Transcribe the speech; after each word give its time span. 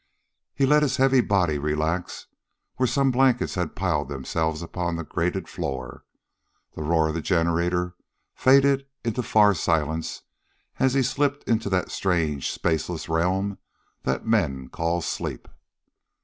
He 0.55 0.65
let 0.65 0.81
his 0.81 0.97
heavy 0.97 1.21
body 1.21 1.59
relax 1.59 2.25
where 2.77 2.87
some 2.87 3.11
blankets 3.11 3.53
had 3.53 3.75
piled 3.75 4.09
themselves 4.09 4.63
upon 4.63 4.95
the 4.95 5.03
grated 5.03 5.47
floor. 5.47 6.05
The 6.75 6.81
roar 6.81 7.09
of 7.09 7.13
the 7.13 7.21
generator 7.21 7.93
faded 8.33 8.87
into 9.03 9.21
far 9.21 9.53
silence 9.53 10.23
as 10.79 10.95
he 10.95 11.03
slipped 11.03 11.47
into 11.47 11.69
that 11.69 11.91
strange 11.91 12.49
spaceless 12.51 13.09
realm 13.09 13.59
that 14.01 14.25
men 14.25 14.69
call 14.69 15.01
sleep. 15.01 15.47